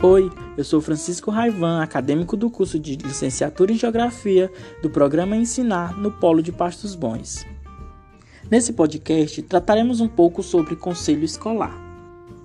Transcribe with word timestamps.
Oi, 0.00 0.30
eu 0.56 0.62
sou 0.62 0.80
Francisco 0.80 1.28
Raivan, 1.28 1.82
acadêmico 1.82 2.36
do 2.36 2.48
curso 2.48 2.78
de 2.78 2.94
Licenciatura 2.94 3.72
em 3.72 3.76
Geografia 3.76 4.48
do 4.80 4.88
programa 4.88 5.34
Ensinar 5.34 5.98
no 5.98 6.12
Polo 6.12 6.40
de 6.40 6.52
Pastos 6.52 6.94
Bons. 6.94 7.44
Nesse 8.48 8.74
podcast, 8.74 9.42
trataremos 9.42 10.00
um 10.00 10.06
pouco 10.06 10.40
sobre 10.40 10.76
conselho 10.76 11.24
escolar. 11.24 11.76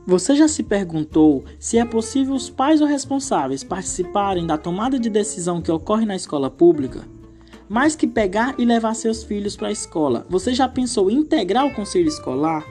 Você 0.03 0.35
já 0.35 0.47
se 0.47 0.63
perguntou 0.63 1.45
se 1.59 1.77
é 1.77 1.85
possível 1.85 2.33
os 2.33 2.49
pais 2.49 2.81
ou 2.81 2.87
responsáveis 2.87 3.63
participarem 3.63 4.47
da 4.47 4.57
tomada 4.57 4.97
de 4.97 5.07
decisão 5.07 5.61
que 5.61 5.71
ocorre 5.71 6.07
na 6.07 6.15
escola 6.15 6.49
pública? 6.49 7.07
Mais 7.69 7.95
que 7.95 8.07
pegar 8.07 8.55
e 8.57 8.65
levar 8.65 8.95
seus 8.95 9.23
filhos 9.23 9.55
para 9.55 9.67
a 9.67 9.71
escola, 9.71 10.25
você 10.27 10.55
já 10.55 10.67
pensou 10.67 11.11
em 11.11 11.19
integrar 11.19 11.67
o 11.67 11.73
conselho 11.75 12.07
escolar? 12.07 12.65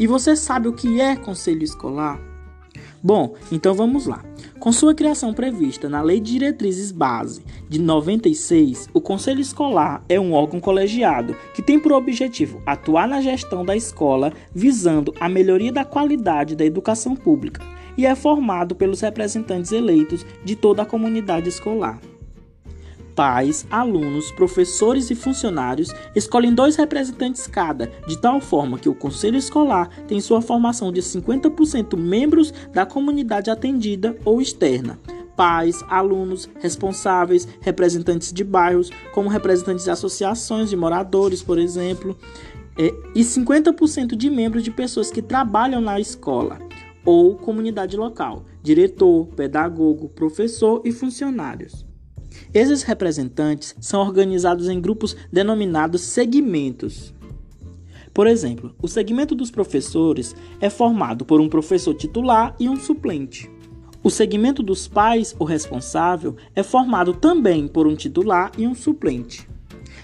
E 0.00 0.04
você 0.08 0.34
sabe 0.34 0.66
o 0.66 0.72
que 0.72 1.00
é 1.00 1.14
conselho 1.14 1.62
escolar? 1.62 2.37
Bom, 3.02 3.34
então 3.52 3.74
vamos 3.74 4.06
lá. 4.06 4.24
Com 4.58 4.72
sua 4.72 4.94
criação 4.94 5.32
prevista 5.32 5.88
na 5.88 6.02
Lei 6.02 6.18
de 6.18 6.32
Diretrizes 6.32 6.90
Base 6.90 7.42
de 7.68 7.78
96, 7.80 8.88
o 8.92 9.00
Conselho 9.00 9.40
Escolar 9.40 10.02
é 10.08 10.18
um 10.18 10.32
órgão 10.32 10.60
colegiado 10.60 11.36
que 11.54 11.62
tem 11.62 11.78
por 11.78 11.92
objetivo 11.92 12.60
atuar 12.66 13.06
na 13.06 13.20
gestão 13.20 13.64
da 13.64 13.76
escola 13.76 14.32
visando 14.52 15.14
a 15.20 15.28
melhoria 15.28 15.72
da 15.72 15.84
qualidade 15.84 16.56
da 16.56 16.64
educação 16.64 17.14
pública 17.14 17.62
e 17.96 18.04
é 18.04 18.14
formado 18.14 18.74
pelos 18.74 19.00
representantes 19.00 19.70
eleitos 19.70 20.26
de 20.44 20.56
toda 20.56 20.82
a 20.82 20.86
comunidade 20.86 21.48
escolar 21.48 22.00
pais, 23.18 23.66
alunos, 23.68 24.30
professores 24.30 25.10
e 25.10 25.14
funcionários 25.16 25.92
escolhem 26.14 26.54
dois 26.54 26.76
representantes 26.76 27.48
cada, 27.48 27.90
de 28.06 28.16
tal 28.16 28.40
forma 28.40 28.78
que 28.78 28.88
o 28.88 28.94
conselho 28.94 29.36
escolar 29.36 29.88
tem 30.06 30.20
sua 30.20 30.40
formação 30.40 30.92
de 30.92 31.00
50% 31.00 31.98
membros 31.98 32.54
da 32.72 32.86
comunidade 32.86 33.50
atendida 33.50 34.16
ou 34.24 34.40
externa. 34.40 35.00
Pais, 35.34 35.82
alunos, 35.88 36.48
responsáveis, 36.60 37.48
representantes 37.60 38.32
de 38.32 38.44
bairros, 38.44 38.88
como 39.12 39.28
representantes 39.28 39.86
de 39.86 39.90
associações 39.90 40.70
de 40.70 40.76
moradores, 40.76 41.42
por 41.42 41.58
exemplo, 41.58 42.16
é, 42.78 42.94
e 43.16 43.22
50% 43.22 44.14
de 44.14 44.30
membros 44.30 44.62
de 44.62 44.70
pessoas 44.70 45.10
que 45.10 45.22
trabalham 45.22 45.80
na 45.80 45.98
escola 45.98 46.60
ou 47.04 47.34
comunidade 47.34 47.96
local, 47.96 48.44
diretor, 48.62 49.26
pedagogo, 49.34 50.08
professor 50.08 50.80
e 50.84 50.92
funcionários. 50.92 51.87
Esses 52.52 52.82
representantes 52.82 53.76
são 53.78 54.00
organizados 54.00 54.68
em 54.68 54.80
grupos 54.80 55.14
denominados 55.30 56.00
segmentos. 56.00 57.14
Por 58.14 58.26
exemplo, 58.26 58.74
o 58.80 58.88
segmento 58.88 59.34
dos 59.34 59.50
professores 59.50 60.34
é 60.60 60.70
formado 60.70 61.24
por 61.24 61.40
um 61.40 61.48
professor 61.48 61.94
titular 61.94 62.54
e 62.58 62.68
um 62.68 62.76
suplente. 62.76 63.50
O 64.02 64.10
segmento 64.10 64.62
dos 64.62 64.88
pais, 64.88 65.36
o 65.38 65.44
responsável, 65.44 66.36
é 66.54 66.62
formado 66.62 67.12
também 67.12 67.68
por 67.68 67.86
um 67.86 67.94
titular 67.94 68.50
e 68.56 68.66
um 68.66 68.74
suplente. 68.74 69.46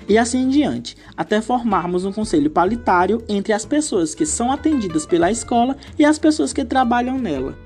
E 0.07 0.19
assim 0.19 0.43
em 0.43 0.49
diante, 0.49 0.97
até 1.17 1.41
formarmos 1.41 2.05
um 2.05 2.13
conselho 2.13 2.51
palitário 2.51 3.23
entre 3.27 3.55
as 3.55 3.65
pessoas 3.65 4.15
que 4.15 4.27
são 4.27 4.53
atendidas 4.53 5.07
pela 5.07 5.31
escola 5.31 5.77
e 5.99 6.05
as 6.05 6.19
pessoas 6.19 6.53
que 6.53 6.65
trabalham 6.65 7.19
nela 7.19 7.64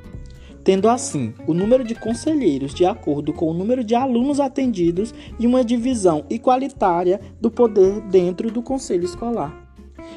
tendo 0.64 0.89
assim 0.89 1.33
o 1.47 1.55
número 1.55 1.84
de 1.84 1.95
conselheiros 1.95 2.75
de 2.75 2.84
acordo 2.84 3.33
com 3.33 3.51
o 3.51 3.55
número 3.55 3.83
de 3.83 3.95
alunos 3.95 4.41
atendidos 4.41 5.15
e 5.39 5.47
uma 5.47 5.65
divisão 5.65 6.25
igualitária 6.28 7.20
do 7.41 7.50
poder 7.50 8.00
dentro 8.03 8.50
do 8.50 8.62
conselho 8.62 9.05
escolar. 9.05 9.69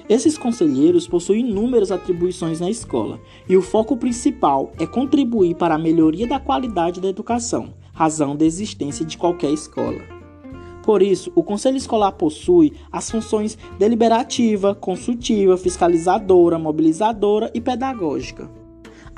Esses 0.08 0.38
conselheiros 0.38 1.08
possuem 1.08 1.50
inúmeras 1.50 1.92
atribuições 1.92 2.59
na 2.59 2.70
escola 2.70 3.20
e 3.48 3.56
o 3.56 3.61
foco 3.61 3.98
principal 3.98 4.72
é 4.80 4.86
contribuir 4.86 5.56
para 5.56 5.75
a 5.75 5.80
melhoria 5.80 6.28
da 6.28 6.39
qualidade 6.39 7.00
da 7.00 7.08
educação, 7.08 7.73
razão 7.93 8.36
da 8.36 8.45
existência 8.45 9.05
de 9.05 9.17
qualquer 9.17 9.52
escola. 9.52 10.02
Por 10.83 11.02
isso, 11.02 11.32
o 11.36 11.43
Conselho 11.43 11.77
Escolar 11.77 12.11
possui 12.14 12.73
as 12.92 13.10
funções 13.10 13.58
deliberativa, 13.77 14.73
consultiva, 14.73 15.55
fiscalizadora, 15.55 16.58
mobilizadora 16.58 17.52
e 17.54 17.61
pedagógica. 17.61 18.61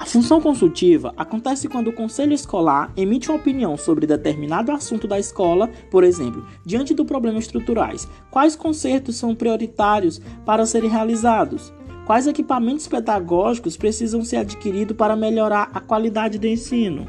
A 0.03 0.05
função 0.05 0.41
consultiva 0.41 1.13
acontece 1.15 1.69
quando 1.69 1.87
o 1.87 1.93
conselho 1.93 2.33
escolar 2.33 2.91
emite 2.97 3.29
uma 3.29 3.37
opinião 3.37 3.77
sobre 3.77 4.05
determinado 4.05 4.69
assunto 4.73 5.07
da 5.07 5.17
escola, 5.17 5.69
por 5.89 6.03
exemplo, 6.03 6.45
diante 6.65 6.93
do 6.93 7.05
problema 7.05 7.39
estruturais, 7.39 8.05
quais 8.29 8.53
consertos 8.53 9.15
são 9.15 9.33
prioritários 9.33 10.19
para 10.45 10.65
serem 10.65 10.89
realizados, 10.89 11.73
quais 12.05 12.27
equipamentos 12.27 12.85
pedagógicos 12.85 13.77
precisam 13.77 14.25
ser 14.25 14.35
adquiridos 14.35 14.97
para 14.97 15.15
melhorar 15.15 15.71
a 15.73 15.79
qualidade 15.79 16.37
do 16.37 16.47
ensino. 16.47 17.07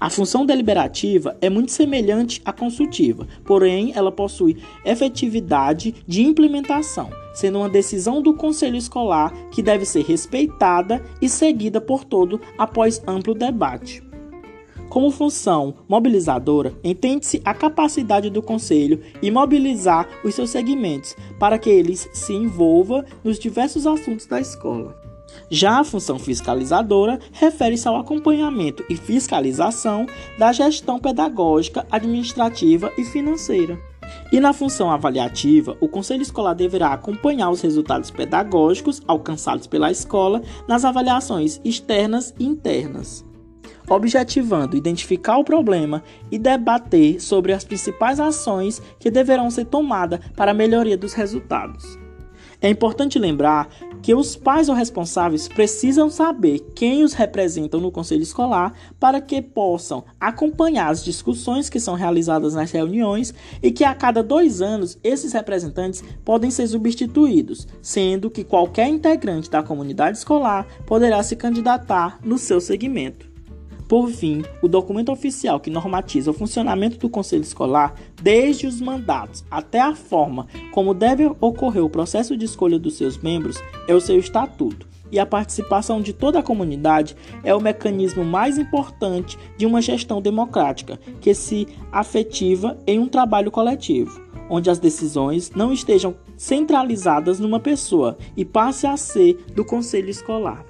A 0.00 0.08
função 0.08 0.46
deliberativa 0.46 1.36
é 1.42 1.50
muito 1.50 1.70
semelhante 1.70 2.40
à 2.42 2.54
consultiva, 2.54 3.28
porém 3.44 3.92
ela 3.94 4.10
possui 4.10 4.56
efetividade 4.82 5.94
de 6.06 6.22
implementação, 6.22 7.10
sendo 7.34 7.58
uma 7.58 7.68
decisão 7.68 8.22
do 8.22 8.32
conselho 8.32 8.76
escolar 8.76 9.30
que 9.50 9.62
deve 9.62 9.84
ser 9.84 10.02
respeitada 10.02 11.04
e 11.20 11.28
seguida 11.28 11.82
por 11.82 12.02
todo 12.02 12.40
após 12.56 13.02
amplo 13.06 13.34
debate. 13.34 14.02
Como 14.88 15.10
função 15.10 15.74
mobilizadora, 15.86 16.74
entende-se 16.82 17.40
a 17.44 17.52
capacidade 17.52 18.30
do 18.30 18.42
Conselho 18.42 19.00
em 19.22 19.30
mobilizar 19.30 20.08
os 20.24 20.34
seus 20.34 20.50
segmentos 20.50 21.14
para 21.38 21.58
que 21.58 21.70
eles 21.70 22.08
se 22.12 22.32
envolvam 22.32 23.04
nos 23.22 23.38
diversos 23.38 23.86
assuntos 23.86 24.26
da 24.26 24.40
escola. 24.40 25.09
Já 25.50 25.80
a 25.80 25.84
função 25.84 26.18
fiscalizadora 26.18 27.18
refere-se 27.32 27.88
ao 27.88 27.96
acompanhamento 27.96 28.84
e 28.88 28.96
fiscalização 28.96 30.06
da 30.38 30.52
gestão 30.52 30.98
pedagógica, 30.98 31.86
administrativa 31.90 32.92
e 32.96 33.04
financeira. 33.04 33.78
E 34.32 34.40
na 34.40 34.52
função 34.52 34.90
avaliativa, 34.90 35.76
o 35.80 35.88
conselho 35.88 36.22
escolar 36.22 36.54
deverá 36.54 36.92
acompanhar 36.92 37.50
os 37.50 37.60
resultados 37.60 38.10
pedagógicos 38.10 39.02
alcançados 39.06 39.66
pela 39.66 39.90
escola 39.90 40.42
nas 40.68 40.84
avaliações 40.84 41.60
externas 41.64 42.34
e 42.38 42.44
internas, 42.44 43.24
objetivando 43.88 44.76
identificar 44.76 45.36
o 45.38 45.44
problema 45.44 46.02
e 46.30 46.38
debater 46.38 47.20
sobre 47.20 47.52
as 47.52 47.64
principais 47.64 48.20
ações 48.20 48.80
que 48.98 49.10
deverão 49.10 49.50
ser 49.50 49.66
tomadas 49.66 50.20
para 50.36 50.52
a 50.52 50.54
melhoria 50.54 50.96
dos 50.96 51.12
resultados. 51.12 51.98
É 52.62 52.68
importante 52.68 53.18
lembrar 53.18 53.68
que 54.02 54.14
os 54.14 54.36
pais 54.36 54.68
ou 54.68 54.74
responsáveis 54.74 55.48
precisam 55.48 56.10
saber 56.10 56.60
quem 56.74 57.02
os 57.02 57.14
representam 57.14 57.80
no 57.80 57.90
conselho 57.90 58.22
escolar 58.22 58.74
para 58.98 59.20
que 59.20 59.40
possam 59.40 60.04
acompanhar 60.18 60.90
as 60.90 61.02
discussões 61.02 61.70
que 61.70 61.80
são 61.80 61.94
realizadas 61.94 62.54
nas 62.54 62.70
reuniões 62.70 63.32
e 63.62 63.70
que 63.70 63.84
a 63.84 63.94
cada 63.94 64.22
dois 64.22 64.60
anos 64.60 64.98
esses 65.02 65.32
representantes 65.32 66.04
podem 66.24 66.50
ser 66.50 66.66
substituídos, 66.66 67.66
sendo 67.80 68.30
que 68.30 68.44
qualquer 68.44 68.88
integrante 68.88 69.50
da 69.50 69.62
comunidade 69.62 70.18
escolar 70.18 70.66
poderá 70.86 71.22
se 71.22 71.36
candidatar 71.36 72.18
no 72.22 72.36
seu 72.36 72.60
segmento. 72.60 73.29
Por 73.90 74.08
fim, 74.08 74.44
o 74.62 74.68
documento 74.68 75.10
oficial 75.10 75.58
que 75.58 75.68
normatiza 75.68 76.30
o 76.30 76.32
funcionamento 76.32 76.96
do 76.96 77.10
Conselho 77.10 77.42
Escolar, 77.42 77.92
desde 78.22 78.68
os 78.68 78.80
mandatos 78.80 79.44
até 79.50 79.80
a 79.80 79.96
forma 79.96 80.46
como 80.70 80.94
deve 80.94 81.26
ocorrer 81.40 81.84
o 81.84 81.90
processo 81.90 82.36
de 82.36 82.44
escolha 82.44 82.78
dos 82.78 82.94
seus 82.94 83.18
membros, 83.18 83.60
é 83.88 83.92
o 83.92 84.00
seu 84.00 84.16
estatuto. 84.16 84.86
E 85.10 85.18
a 85.18 85.26
participação 85.26 86.00
de 86.00 86.12
toda 86.12 86.38
a 86.38 86.42
comunidade 86.42 87.16
é 87.42 87.52
o 87.52 87.60
mecanismo 87.60 88.24
mais 88.24 88.58
importante 88.58 89.36
de 89.56 89.66
uma 89.66 89.82
gestão 89.82 90.22
democrática, 90.22 90.96
que 91.20 91.34
se 91.34 91.66
afetiva 91.90 92.78
em 92.86 93.00
um 93.00 93.08
trabalho 93.08 93.50
coletivo, 93.50 94.22
onde 94.48 94.70
as 94.70 94.78
decisões 94.78 95.50
não 95.50 95.72
estejam 95.72 96.14
centralizadas 96.36 97.40
numa 97.40 97.58
pessoa 97.58 98.16
e 98.36 98.44
passe 98.44 98.86
a 98.86 98.96
ser 98.96 99.46
do 99.52 99.64
conselho 99.64 100.10
escolar. 100.10 100.69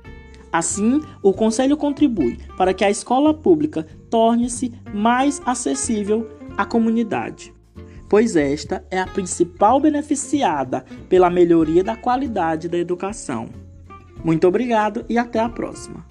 Assim, 0.52 1.00
o 1.22 1.32
Conselho 1.32 1.76
contribui 1.76 2.38
para 2.56 2.74
que 2.74 2.84
a 2.84 2.90
escola 2.90 3.32
pública 3.32 3.86
torne-se 4.08 4.72
mais 4.92 5.40
acessível 5.46 6.28
à 6.56 6.64
comunidade, 6.64 7.54
pois 8.08 8.34
esta 8.34 8.84
é 8.90 8.98
a 8.98 9.06
principal 9.06 9.78
beneficiada 9.78 10.84
pela 11.08 11.30
melhoria 11.30 11.84
da 11.84 11.96
qualidade 11.96 12.68
da 12.68 12.76
educação. 12.78 13.48
Muito 14.24 14.46
obrigado 14.46 15.04
e 15.08 15.16
até 15.16 15.38
a 15.38 15.48
próxima. 15.48 16.09